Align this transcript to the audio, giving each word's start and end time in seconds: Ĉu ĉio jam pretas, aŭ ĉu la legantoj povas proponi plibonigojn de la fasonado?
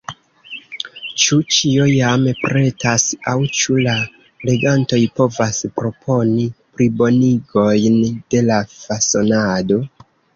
Ĉu 1.23 1.35
ĉio 1.55 1.83
jam 1.89 2.23
pretas, 2.45 3.03
aŭ 3.33 3.35
ĉu 3.57 3.75
la 3.87 3.93
legantoj 4.49 4.99
povas 5.19 5.59
proponi 5.81 6.47
plibonigojn 6.79 8.01
de 8.35 8.41
la 8.49 8.59
fasonado? 8.73 9.79